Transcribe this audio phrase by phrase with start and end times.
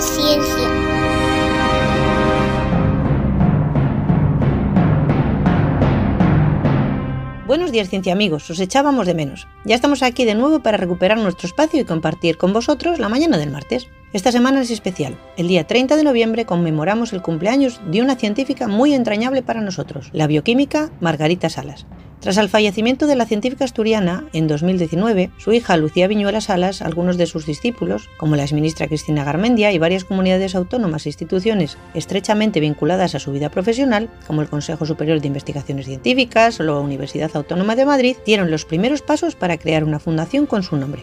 [0.00, 0.68] Ciencia.
[7.46, 9.46] Buenos días, ciencia amigos, os echábamos de menos.
[9.64, 13.38] Ya estamos aquí de nuevo para recuperar nuestro espacio y compartir con vosotros la mañana
[13.38, 13.86] del martes.
[14.12, 15.16] Esta semana es especial.
[15.36, 20.10] El día 30 de noviembre conmemoramos el cumpleaños de una científica muy entrañable para nosotros,
[20.12, 21.86] la bioquímica Margarita Salas.
[22.24, 27.18] Tras el fallecimiento de la científica asturiana en 2019, su hija Lucía Viñuela Salas, algunos
[27.18, 32.60] de sus discípulos, como la exministra Cristina Garmendia y varias comunidades autónomas e instituciones estrechamente
[32.60, 37.30] vinculadas a su vida profesional, como el Consejo Superior de Investigaciones Científicas o la Universidad
[37.34, 41.02] Autónoma de Madrid, dieron los primeros pasos para crear una fundación con su nombre.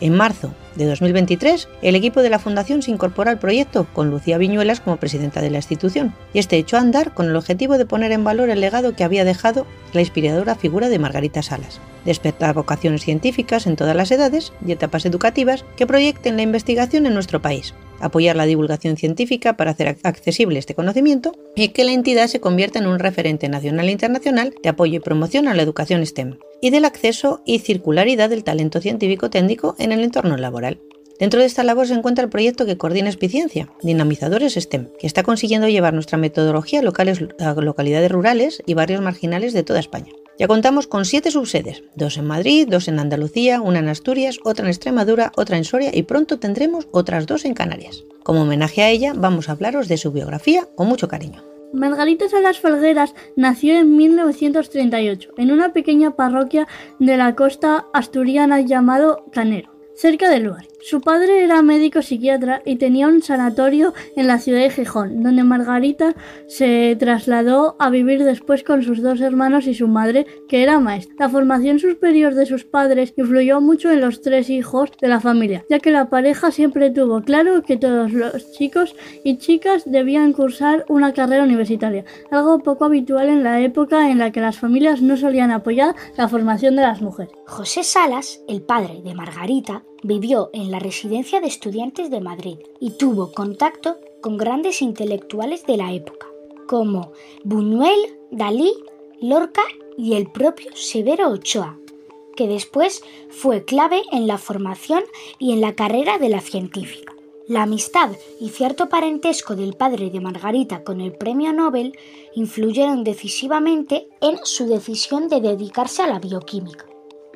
[0.00, 4.38] En marzo de 2023, el equipo de la Fundación se incorpora al proyecto con Lucía
[4.38, 7.84] Viñuelas como presidenta de la institución, y este echó a andar con el objetivo de
[7.84, 12.54] poner en valor el legado que había dejado la inspiradora figura de Margarita Salas, despertar
[12.54, 17.42] vocaciones científicas en todas las edades y etapas educativas que proyecten la investigación en nuestro
[17.42, 22.40] país, apoyar la divulgación científica para hacer accesible este conocimiento y que la entidad se
[22.40, 26.38] convierta en un referente nacional e internacional de apoyo y promoción a la educación STEM
[26.60, 30.80] y del acceso y circularidad del talento científico-técnico en el entorno laboral.
[31.20, 35.22] Dentro de esta labor se encuentra el proyecto que coordina Espiciencia, Dinamizadores STEM, que está
[35.22, 40.12] consiguiendo llevar nuestra metodología a, locales, a localidades rurales y barrios marginales de toda España.
[40.38, 44.64] Ya contamos con siete subsedes, dos en Madrid, dos en Andalucía, una en Asturias, otra
[44.64, 48.02] en Extremadura, otra en Soria y pronto tendremos otras dos en Canarias.
[48.24, 51.44] Como homenaje a ella, vamos a hablaros de su biografía con mucho cariño.
[51.74, 56.66] Margarita Salas Falgueras nació en 1938 en una pequeña parroquia
[56.98, 60.69] de la costa asturiana llamado Canero, cerca de Luar.
[60.82, 65.44] Su padre era médico psiquiatra y tenía un sanatorio en la ciudad de Gijón, donde
[65.44, 66.14] Margarita
[66.48, 71.14] se trasladó a vivir después con sus dos hermanos y su madre, que era maestra.
[71.18, 75.66] La formación superior de sus padres influyó mucho en los tres hijos de la familia,
[75.68, 80.86] ya que la pareja siempre tuvo claro que todos los chicos y chicas debían cursar
[80.88, 85.18] una carrera universitaria, algo poco habitual en la época en la que las familias no
[85.18, 87.34] solían apoyar la formación de las mujeres.
[87.46, 92.92] José Salas, el padre de Margarita, Vivió en la Residencia de Estudiantes de Madrid y
[92.92, 96.26] tuvo contacto con grandes intelectuales de la época,
[96.66, 97.12] como
[97.44, 97.98] Buñuel,
[98.30, 98.72] Dalí,
[99.20, 99.62] Lorca
[99.98, 101.78] y el propio Severo Ochoa,
[102.34, 105.04] que después fue clave en la formación
[105.38, 107.12] y en la carrera de la científica.
[107.46, 108.10] La amistad
[108.40, 111.98] y cierto parentesco del padre de Margarita con el premio Nobel
[112.34, 116.89] influyeron decisivamente en su decisión de dedicarse a la bioquímica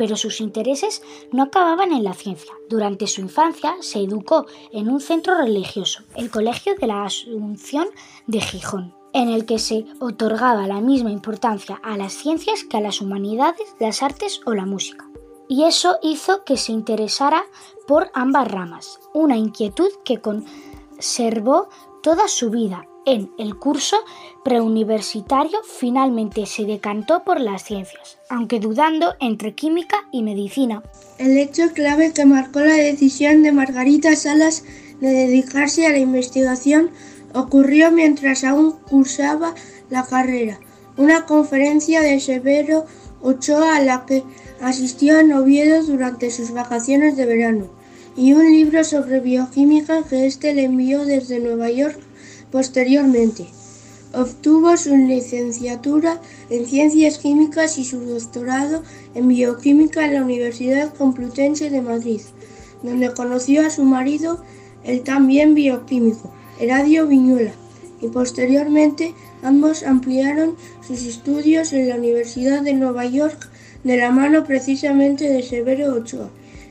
[0.00, 2.54] pero sus intereses no acababan en la ciencia.
[2.70, 7.86] Durante su infancia se educó en un centro religioso, el Colegio de la Asunción
[8.26, 12.80] de Gijón, en el que se otorgaba la misma importancia a las ciencias que a
[12.80, 15.06] las humanidades, las artes o la música.
[15.50, 17.44] Y eso hizo que se interesara
[17.86, 21.68] por ambas ramas, una inquietud que conservó
[22.02, 23.96] toda su vida en el curso
[24.44, 30.82] preuniversitario finalmente se decantó por las ciencias, aunque dudando entre química y medicina.
[31.18, 34.64] El hecho clave que marcó la decisión de Margarita Salas
[35.00, 36.90] de dedicarse a la investigación
[37.34, 39.54] ocurrió mientras aún cursaba
[39.88, 40.58] la carrera.
[40.96, 42.84] Una conferencia de Severo
[43.22, 44.22] Ochoa a la que
[44.60, 47.70] asistió en Oviedo durante sus vacaciones de verano
[48.16, 51.98] y un libro sobre bioquímica que éste le envió desde Nueva York
[52.50, 53.46] Posteriormente,
[54.12, 58.82] obtuvo su licenciatura en Ciencias Químicas y su doctorado
[59.14, 62.20] en Bioquímica en la Universidad Complutense de Madrid,
[62.82, 64.42] donde conoció a su marido,
[64.82, 67.52] el también bioquímico, Heradio Viñuela,
[68.00, 70.56] y posteriormente ambos ampliaron
[70.86, 73.48] sus estudios en la Universidad de Nueva York
[73.84, 76.30] de la mano precisamente de Severo Ochoa,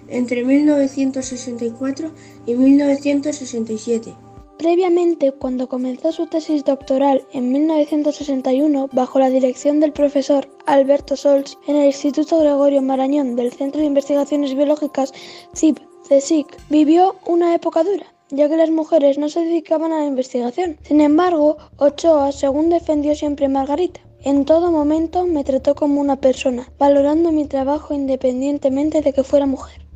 [0.10, 2.12] entre 1964
[2.46, 4.14] y 1967.
[4.60, 11.58] Previamente, cuando comenzó su tesis doctoral en 1961 bajo la dirección del profesor Alberto Sols
[11.66, 15.14] en el Instituto Gregorio Marañón del Centro de Investigaciones Biológicas
[15.56, 15.80] CIP
[16.10, 20.78] CSIC, vivió una época dura ya que las mujeres no se dedicaban a la investigación.
[20.84, 26.70] Sin embargo, Ochoa, según defendió siempre Margarita, en todo momento me trató como una persona,
[26.78, 29.89] valorando mi trabajo independientemente de que fuera mujer.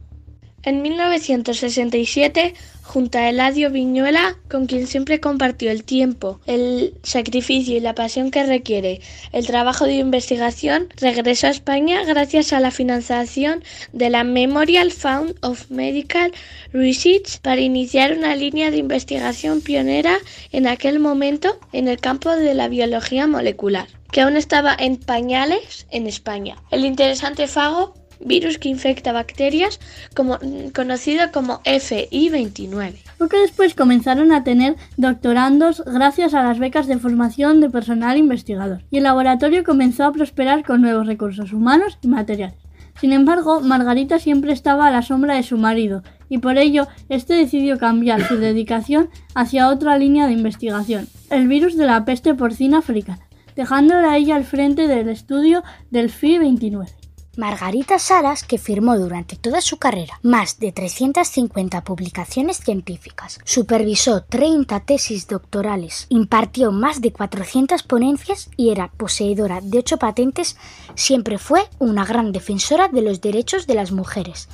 [0.66, 7.82] En 1967, junto a Eladio Viñuela, con quien siempre compartió el tiempo, el sacrificio y
[7.82, 9.02] la pasión que requiere
[9.34, 13.62] el trabajo de investigación, regresó a España gracias a la financiación
[13.92, 16.32] de la Memorial Fund of Medical
[16.72, 20.18] Research para iniciar una línea de investigación pionera
[20.54, 25.88] en aquel momento en el campo de la biología molecular que aún estaba en pañales
[25.90, 26.56] en España.
[26.70, 29.80] El interesante fago virus que infecta bacterias
[30.16, 30.40] como,
[30.74, 32.96] conocido como FI29.
[33.18, 38.82] Poco después comenzaron a tener doctorandos gracias a las becas de formación de personal investigador
[38.92, 42.64] y el laboratorio comenzó a prosperar con nuevos recursos humanos y materiales.
[43.00, 47.34] Sin embargo, Margarita siempre estaba a la sombra de su marido y por ello éste
[47.34, 52.80] decidió cambiar su dedicación hacia otra línea de investigación, el virus de la peste porcina
[52.80, 57.03] africana, dejándola a ella al frente del estudio del FI-29.
[57.36, 64.80] Margarita Salas, que firmó durante toda su carrera más de 350 publicaciones científicas, supervisó 30
[64.82, 70.58] tesis doctorales, impartió más de 400 ponencias y era poseedora de 8 patentes,
[70.94, 74.48] siempre fue una gran defensora de los derechos de las mujeres,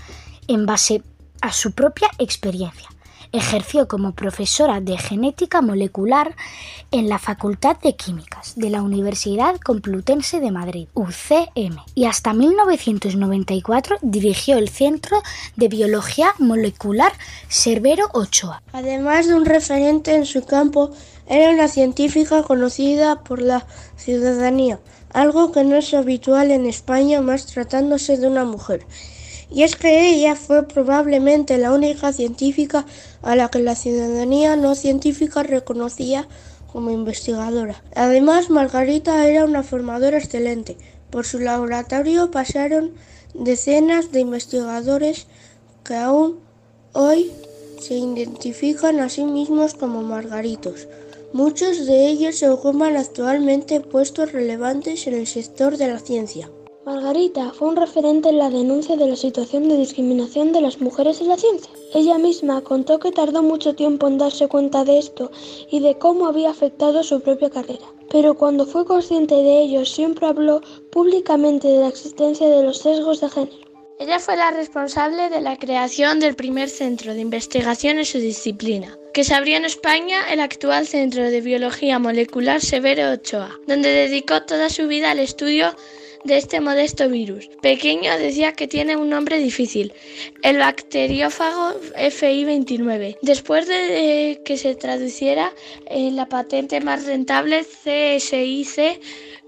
[0.47, 1.03] en base
[1.41, 2.87] a su propia experiencia.
[3.31, 6.35] Ejerció como profesora de genética molecular
[6.89, 13.97] en la Facultad de Químicas de la Universidad Complutense de Madrid, UCM, y hasta 1994
[14.01, 15.21] dirigió el Centro
[15.55, 17.11] de Biología Molecular
[17.47, 18.63] Cervero Ochoa.
[18.73, 20.89] Además de un referente en su campo,
[21.27, 24.79] era una científica conocida por la ciudadanía,
[25.13, 28.87] algo que no es habitual en España más tratándose de una mujer
[29.51, 32.85] y es que ella fue probablemente la única científica
[33.21, 36.27] a la que la ciudadanía no científica reconocía
[36.71, 37.81] como investigadora.
[37.95, 40.77] Además, Margarita era una formadora excelente.
[41.09, 42.91] Por su laboratorio pasaron
[43.33, 45.25] decenas de investigadores
[45.83, 46.39] que aún
[46.93, 47.31] hoy
[47.81, 50.87] se identifican a sí mismos como margaritos.
[51.33, 56.49] Muchos de ellos se ocupan actualmente puestos relevantes en el sector de la ciencia.
[56.89, 61.21] Margarita fue un referente en la denuncia de la situación de discriminación de las mujeres
[61.21, 61.69] en la ciencia.
[61.93, 65.31] Ella misma contó que tardó mucho tiempo en darse cuenta de esto
[65.69, 67.85] y de cómo había afectado su propia carrera.
[68.09, 73.21] Pero cuando fue consciente de ello siempre habló públicamente de la existencia de los sesgos
[73.21, 73.69] de género.
[73.99, 78.97] Ella fue la responsable de la creación del primer centro de investigación en su disciplina,
[79.13, 84.41] que se abrió en España el actual Centro de Biología Molecular Severo Ochoa, donde dedicó
[84.41, 85.75] toda su vida al estudio
[86.23, 87.49] de este modesto virus.
[87.61, 89.93] Pequeño decía que tiene un nombre difícil,
[90.43, 93.17] el bacteriófago FI29.
[93.21, 95.53] Después de que se traduciera
[95.87, 99.01] en la patente más rentable CSIC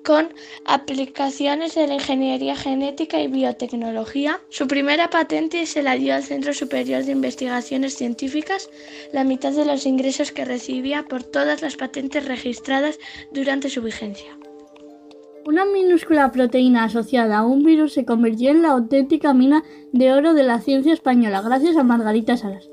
[0.04, 0.34] con
[0.66, 4.42] aplicaciones de la ingeniería genética y biotecnología.
[4.50, 8.70] Su primera patente se la dio al Centro Superior de Investigaciones Científicas,
[9.14, 12.98] la mitad de los ingresos que recibía por todas las patentes registradas
[13.32, 14.38] durante su vigencia.
[15.44, 20.36] Una minúscula proteína asociada a un virus se convirtió en la auténtica mina de oro
[20.36, 22.70] de la ciencia española gracias a Margarita Salas.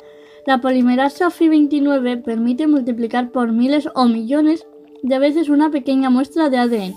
[0.47, 4.67] La polimerasa FI29 permite multiplicar por miles o millones
[5.03, 6.95] de veces una pequeña muestra de ADN,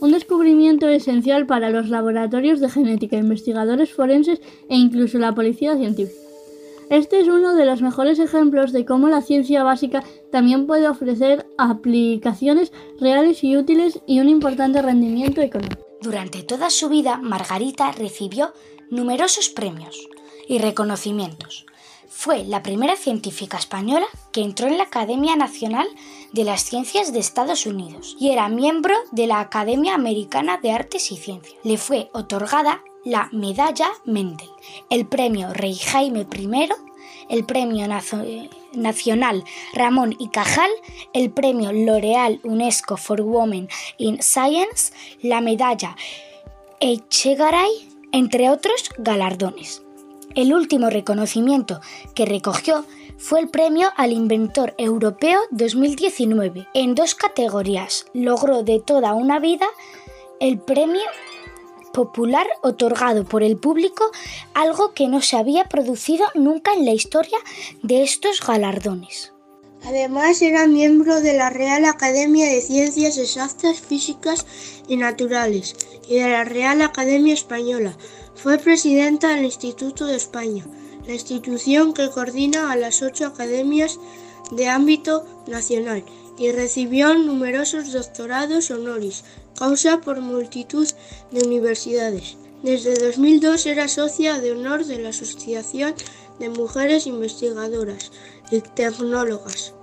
[0.00, 6.20] un descubrimiento esencial para los laboratorios de genética, investigadores forenses e incluso la policía científica.
[6.90, 10.04] Este es uno de los mejores ejemplos de cómo la ciencia básica
[10.36, 15.80] también puede ofrecer aplicaciones reales y útiles y un importante rendimiento económico.
[16.02, 18.52] Durante toda su vida, Margarita recibió
[18.90, 19.96] numerosos premios
[20.46, 21.64] y reconocimientos.
[22.06, 25.86] Fue la primera científica española que entró en la Academia Nacional
[26.34, 31.12] de las Ciencias de Estados Unidos y era miembro de la Academia Americana de Artes
[31.12, 31.56] y Ciencias.
[31.64, 34.50] Le fue otorgada la Medalla Mendel,
[34.90, 36.68] el Premio Rey Jaime I,
[37.30, 37.86] el Premio
[38.76, 40.70] Nacional Ramón y Cajal,
[41.12, 43.68] el Premio L'Oreal UNESCO for Women
[43.98, 44.92] in Science,
[45.22, 45.96] la Medalla
[46.80, 47.70] Echegaray,
[48.12, 49.82] entre otros galardones.
[50.34, 51.80] El último reconocimiento
[52.14, 52.84] que recogió
[53.16, 56.68] fue el Premio al Inventor Europeo 2019.
[56.74, 59.66] En dos categorías logró de toda una vida
[60.38, 61.00] el Premio
[61.96, 64.04] popular otorgado por el público,
[64.52, 67.38] algo que no se había producido nunca en la historia
[67.82, 69.32] de estos galardones.
[69.82, 74.44] Además era miembro de la Real Academia de Ciencias Exactas, Físicas
[74.86, 75.74] y Naturales
[76.06, 77.96] y de la Real Academia Española.
[78.34, 80.66] Fue presidenta del Instituto de España,
[81.06, 83.98] la institución que coordina a las ocho academias
[84.50, 86.04] de ámbito nacional
[86.36, 89.24] y recibió numerosos doctorados honoris
[89.56, 90.88] causa por multitud
[91.32, 92.36] de universidades.
[92.62, 95.94] Desde 2002 era socia de honor de la Asociación
[96.38, 98.12] de Mujeres Investigadoras
[98.50, 99.74] y Tecnólogas.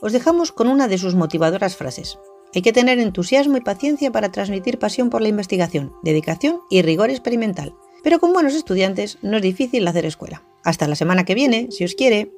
[0.00, 2.18] Os dejamos con una de sus motivadoras frases.
[2.54, 7.10] Hay que tener entusiasmo y paciencia para transmitir pasión por la investigación, dedicación y rigor
[7.10, 7.74] experimental.
[8.02, 10.42] Pero con buenos estudiantes no es difícil hacer escuela.
[10.64, 12.32] Hasta la semana que viene, si os quiere.